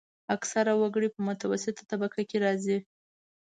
اکثره 0.35 0.73
وګړي 0.75 1.09
په 1.11 1.19
متوسطه 1.27 1.83
طبقه 1.91 2.21
کې 2.29 2.37
راځي. 2.45 2.77